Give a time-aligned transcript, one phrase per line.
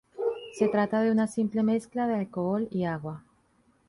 [0.55, 3.23] Se trata de una simple mezcla de alcohol y agua.